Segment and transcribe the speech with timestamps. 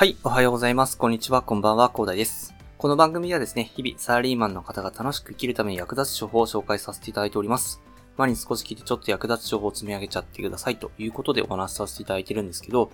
[0.00, 0.96] はい、おはようございます。
[0.96, 2.54] こんにちは、こんばんは、コーダイです。
[2.78, 7.82] この番組はですね、日々サラリーマンの方が楽しく生きるために役立つ情報を紹介させていただいております。
[8.16, 12.90] 毎日少し聞いてちょっと役立つ情報を積み上げちゃってくださいということでお話しさせていただいてるんですけど、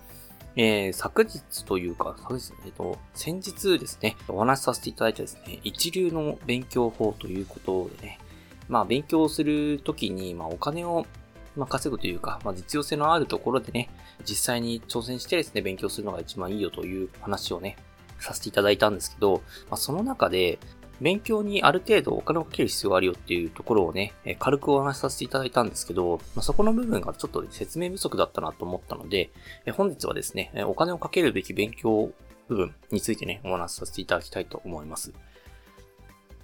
[0.57, 8.19] えー、昨日というか、昨日、えっと、先日ですね、お話しさせていただいたですね、一流の勉強法ということでね、
[8.67, 11.05] まあ勉強するときに、まあお金を
[11.57, 13.89] まあ、稼ぐというか、まあ、実用性のあるところでね、
[14.23, 17.77] 実際に挑戦してですね、勉強するのが一番いいよという話をね、
[18.19, 20.59] させていただいたんですけど、まあ、その中で、
[20.99, 29.29] 勉強にある程度お金をかける必要があるよっていうところをね、え軽くお話しさせていただいたんですけど、まあ、そこの部分がちょっと説明不足だったなと思ったので、
[29.65, 32.11] え本日はですね、お金をかけるべき勉強
[32.47, 35.13] 部分についてね、お話しさせていただきたいと思います。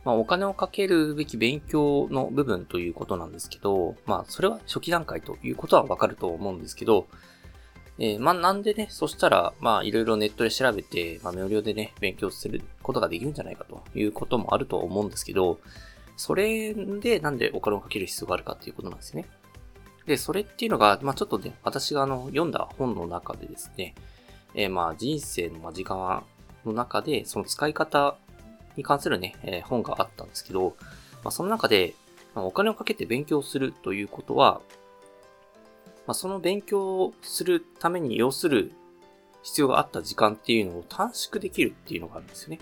[0.06, 7.08] まあ、お金をかけるべき勉強の部分ということなんですけど、まあ、それは初期段階ということはわかると思うんですけど、
[8.00, 15.60] えー、まあ、なんでね、そしたら、まあ、いろいろネットで調べて、まあ、無料でね、勉強することができるんじゃないかということもあると思うんですけど、
[16.18, 19.26] それでなんでお金をかける必要があるかっていうことなんですね。
[20.06, 23.96] で、それっていうのが、まあ、ちょっとね、私があの、読んだ本の中でですね、
[24.56, 26.24] えー、まあ、人生の時間
[26.66, 28.18] の中で、その使い方
[28.76, 30.76] に関するね、えー、本があったんですけど、
[31.24, 31.94] まあ、その中で、
[32.36, 34.62] まあ、お金をかけて勉強するということは、
[36.06, 38.72] まあ、その勉強をするために要する
[39.44, 42.60] 必要があった時間っていうのを短縮できるっていうのがあるんですよね。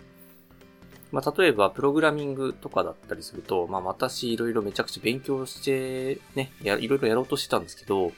[1.11, 8.13] まあ、例えば、プログラミングとかだったりすると、まあ、私いろいろめちゃくちゃ勉強してね、いろいろやろうとしてたんですけど、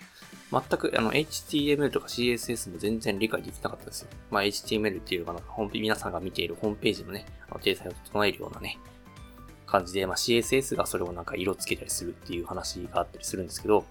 [0.54, 4.09] 全くあの HTML とか CSS も全然理解できなかったですよ。
[4.30, 5.41] まあ、HTML っていうのが
[5.74, 8.78] 皆さんが見ているホームページのね、あの体裁を整えるようなね、
[9.66, 13.86] 感じで、まあ、CSS がそれをなんか色つけたりするっていう話があったりするんですけど、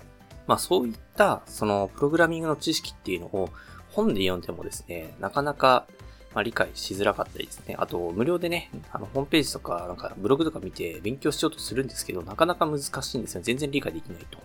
[0.46, 3.48] まあそういったそのプログラミングの知識っていうのを
[3.90, 5.86] 本で読んでもですね、なかなか
[6.34, 7.76] ま理解しづらかったりですね。
[7.78, 13.42] あと無料でね、あのホームページとかなんかブログとか見て勉強しようとするんですけど、なかなか難しいんですよ。
[13.42, 14.38] 全然理解できないと。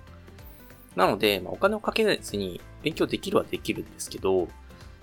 [0.97, 4.47] なので、まあ、お金をかけずに勉強できるはできるんですけど、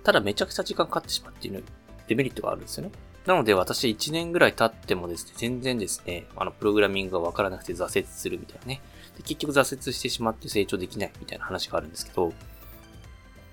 [0.03, 1.63] ただめちゃくちゃ時間かかってしまうっていう
[2.09, 2.91] デメリットがあるんですよね。
[3.27, 8.83] なので私1年ぐらい経ってもですね、全然ですね、あの、プログラミングがわからなくて挫折するみたいなね。
[9.17, 12.33] で結局挫折してしまって成長できないみたいな話があるんですけど、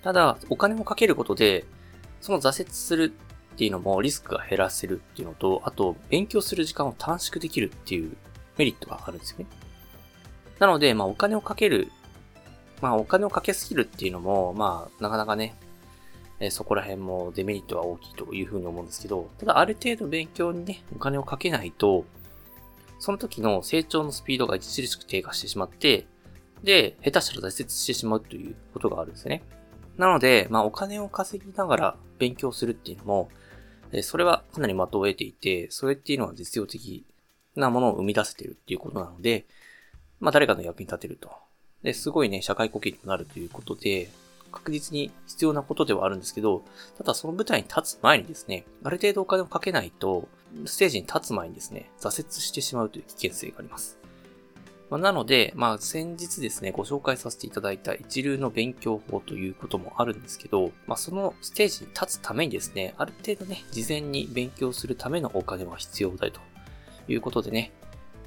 [0.02, 1.66] ただ、お金をかけることで、
[2.22, 3.13] その挫折する
[3.53, 8.18] っていうのもリスクが減らせるっていうのと、あと、勉強する時間を短縮できるっていう
[8.58, 9.46] メリットがあるんですよね。
[10.58, 11.91] なので、まあ、お金をかける、
[12.81, 15.56] まあ、お金をかけすぎるっていうのも、まあ、なかなかね、
[16.40, 22.03] えそこら辺もデメリットは大きいというふうに思うんですけど、ただある程度勉強にね、お金をかけないと、
[23.00, 26.08] その時の成長のスピードが著しく低下してしまって、
[26.64, 29.44] で、下手したら挫折してしまうということがあるんですね。
[29.97, 33.30] なので、まあお金を稼ぎながら勉強するっていうのも、
[34.02, 37.06] それはかなり的を得ていて、それっていうのは実用的
[37.56, 39.46] なものを生み出せてるっていうことなので、
[40.20, 41.30] まあ誰かの役に立てると。
[41.84, 44.09] で、すごいね、社会貢献になるということで、
[44.52, 46.64] 確実に必要なことではあるんですけど、
[46.97, 50.28] ただその舞台に立つ前にですね、ある程度お金をかけないと、
[50.66, 53.97] ステージに立つ前にですね、挫折してしまうという危険性があります。
[54.90, 66.41] まあ、なので、まあ先日ですね、ご紹介させていただいた一流の勉強法ということもあるんですけど、まあそのステージに立つためにですね、ある程度ね、事前に勉強するためのお金は必要だと
[67.08, 67.72] いうことでね、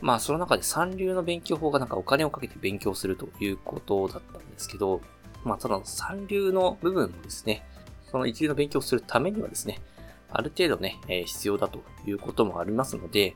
[0.04, 5.00] まあその中で三流の勉強法がなんかお金をかけて勉強するということだったんですけど、
[5.44, 7.64] まあただ三流の部分もですね、
[8.10, 9.80] その一流の勉強をするためにはですね、
[10.30, 13.34] ある程度ね、えー、必要だということもありますので、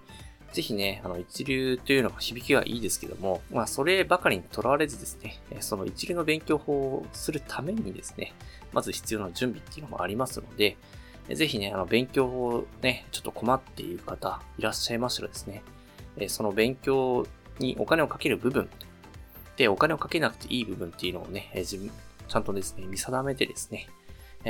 [0.53, 8.35] ぜひね、あの、一流というのが響きはいいですけども、まあ、そればかりにとらわれずですね、その一流の勉強法をするためにですね、
[8.73, 10.77] まず必要な準備っていうのもありますので、
[11.33, 15.63] ぜひね、あの、勉強法ね、ちょっと困っている方いらっしゃいましたらですね、
[16.27, 17.27] その勉強
[17.61, 18.69] にお金をかける部分、
[19.57, 21.91] で、お金をかけなくていい部分っていうのをね、自分、
[22.29, 23.89] ちゃんとですね、見定めてですね、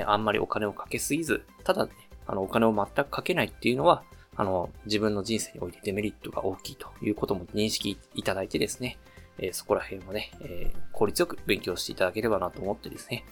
[0.06, 1.92] あんまりお金をかけすぎず、ただね、
[2.26, 4.04] あの、お金を全くかけないっていうのは、
[4.36, 8.98] あの、自分の人生においてデメリットが大きいということも認識いただいてですね、
[9.38, 13.24] え、そこら辺をね、え、効率よく勉強していただければなと思ってですね、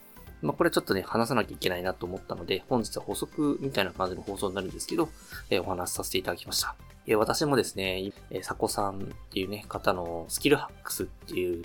[0.42, 5.08] まあ、これちょっとね、話さなきゃいけないなと思ったので、本日は補足みたいな感じの放送になるんですけど、
[5.50, 6.76] え、お話しさせていただきました。
[7.06, 8.98] え私もですね、えー、サコさんっ
[9.30, 11.64] ていうね、方のスキルハックスっていう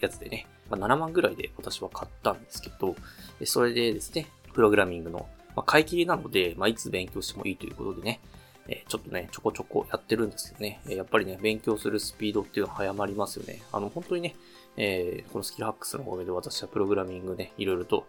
[0.00, 2.94] やつでね、ま、7万ぐらいで私は買ったんですけど、
[3.44, 8.20] それでですね、プログラミングの、ま、買い切りなので、まあ、いつ勉強してもいいということでね、
[8.68, 13.62] え、ちょっとね、ちょこちょこやってるんですけどね、え、やっぱりね、勉強するスピードっていうのは早まりますよね。
[13.72, 14.36] あの、本当にね、
[14.76, 18.06] えー、このスキルハックスのおかげで私はプログラミングね、いろいろと、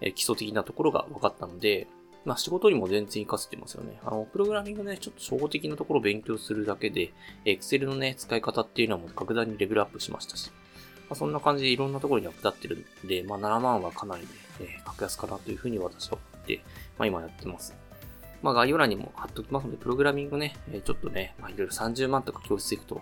[0.00, 1.88] え基礎的なところが分かったので、
[2.24, 3.98] まあ仕事にも全然活かせてますよね。
[4.04, 7.12] あの、プログラミングね、ちょっと初歩的なところを勉強するだけで、
[7.44, 10.50] Excel のね、使い方っていうのはもう格段にレベルアップしましたし、
[11.08, 14.28] まあ、そんな感じでいろんなところに役立ってるんで、まあ7万はかなりね、
[14.60, 16.60] えー、格安かなというふうに私は思って、
[16.98, 17.74] まあ今やってます。
[18.42, 23.00] まあ概要欄にも貼っておきますので、プログラミングね、えー、ちょっとね、まあいろいろ30万とか教室行くと、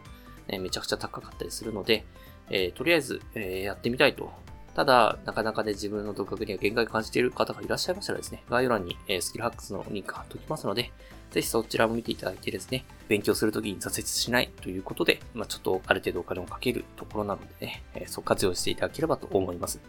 [0.49, 2.05] ね、めちゃくちゃ高かったりするので、
[2.49, 4.31] えー、とりあえず、えー、やってみたいと
[4.77, 10.93] ただ、なかなかね、自分の独学には限界を感じている方がいらっしゃいましたらですね、概要欄に、え、スキルハックスのリンク貼っておきますので、
[11.31, 19.81] ぜひそちらも見ていただいてですね、勉強するときに挫折しないということで、まあ、ちょっとある程度お金をかけるところなのでね、えー、そう活用していただければと思います。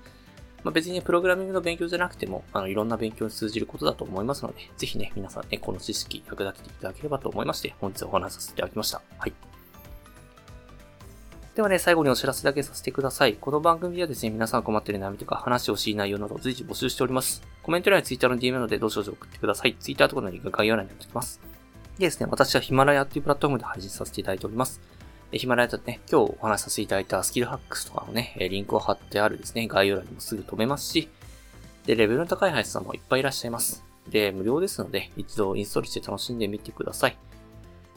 [0.63, 9.01] まあ、別にね、プログラミングの勉強じゃなくても、あの、いろんな勉強に通じることだと思いますので、ぜひね、皆さんね、この知識役立てていただければと思いまして、本日お話しさせていただきました。
[9.17, 9.56] はい。
[11.57, 13.33] ではね、最後にお知らせだけさせてください。
[13.33, 17.41] この番組ではですね、皆さん困っている悩みとか話をしい内容など随時募集しております。
[17.63, 19.75] コメント欄や Twitter の DM などでどうしよう送ってください。
[19.79, 21.41] Twitter とかのリンク概要欄に貼っておきます。
[21.97, 24.79] でですね、私はヒマラヤっていうプラットフォームで配信させていただいております。
[25.31, 31.09] ヒマラヤとね、今日お話しさせていただいたスキルハックスとかのね、リンクを貼ってあるですね、概要欄にもすぐ飛べますし、
[31.87, 33.83] で、レベルの高い配信者さんもいっぱいいらっしゃいます。
[34.07, 37.17] で、無料ですので、一度インストールして楽しんでみてください。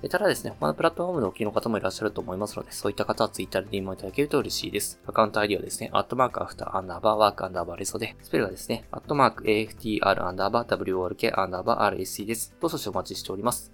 [0.09, 4.99] ただですね、他のプラットフォームのお聞きの方もいらっしゃると思いますので、そういった方は Twitter で DM をいただけると嬉しいです。
[5.07, 12.55] アカウント ID はですね、アットマークアフターアンダーバーワークアンダーバーレソで、スペルはですね、アットマーク AFTR アンダーバー WORK アンダーバー RSC です。
[12.61, 13.73] どうぞお待ちしております。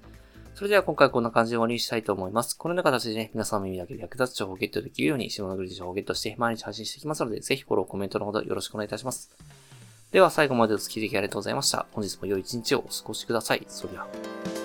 [0.56, 2.56] それでは今回こんな感じで終わりにしたいと思います。
[2.56, 9.30] このような形でね、皆さんの耳だけで役立つ情報をゲットできるように、下のグリ情報をゲットして毎日配信していきますので、ぜひフォロー、コメントのほどよろしくお願いいたします。
[10.12, 11.84] では最後までお付き合いありがとうございました。
[11.92, 13.66] 本日も良い一日をお過ごしください。
[13.68, 14.55] それでは。